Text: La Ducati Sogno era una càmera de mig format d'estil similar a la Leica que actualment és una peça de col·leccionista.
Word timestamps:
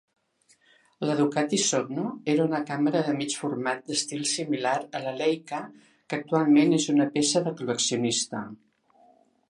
La 1.09 1.15
Ducati 1.19 1.59
Sogno 1.63 2.05
era 2.33 2.47
una 2.49 2.61
càmera 2.71 3.03
de 3.09 3.13
mig 3.19 3.37
format 3.41 3.85
d'estil 3.91 4.25
similar 4.31 4.75
a 5.01 5.05
la 5.07 5.15
Leica 5.21 5.63
que 5.91 6.21
actualment 6.21 6.77
és 6.83 6.93
una 6.97 7.11
peça 7.19 7.47
de 7.49 7.59
col·leccionista. 7.61 8.45